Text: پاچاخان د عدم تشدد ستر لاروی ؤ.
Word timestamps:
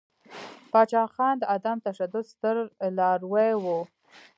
پاچاخان 0.71 1.35
د 1.39 1.43
عدم 1.55 1.77
تشدد 1.87 2.23
ستر 2.31 2.55
لاروی 2.97 3.49
ؤ. 3.73 3.77